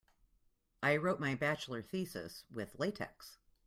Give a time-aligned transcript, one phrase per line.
[0.81, 3.37] I wrote my bachelor thesis with latex.